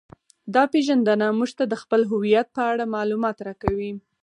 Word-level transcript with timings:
دا 0.53 0.63
پیژندنه 0.73 1.27
موږ 1.39 1.51
ته 1.57 1.63
د 1.67 1.73
خپل 1.81 2.01
هویت 2.11 2.47
په 2.55 2.61
اړه 2.71 2.91
معلومات 2.95 3.37
راکوي 3.47 3.91